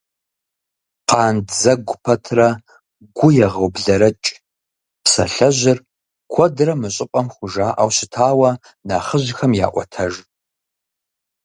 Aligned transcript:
«Къандзэгу 1.09 1.95
пэтрэ 2.03 2.47
гу 3.17 3.27
егъэублэрэкӀ» 3.45 4.29
псалъэжьыр 5.03 5.79
куэдрэ 6.31 6.73
мы 6.79 6.89
щӀыпӀэм 6.95 7.27
хужаӀэу 7.33 7.89
щытауэ 7.95 8.51
нэхъыжьхэм 8.87 9.51
яӀуэтэж. 9.65 10.13